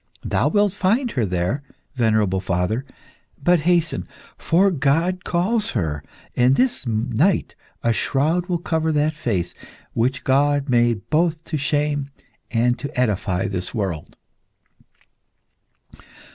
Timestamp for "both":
11.11-11.43